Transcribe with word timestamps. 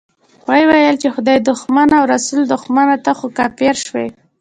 ويې 0.49 0.65
ويل 0.69 0.95
چې 1.01 1.07
خدای 1.15 1.37
دښمنه 1.49 1.93
او 1.99 2.05
رسول 2.13 2.39
دښمنه، 2.53 2.95
ته 3.05 3.11
خو 3.17 3.27
کافر 3.37 3.75
شوې. 3.85 4.07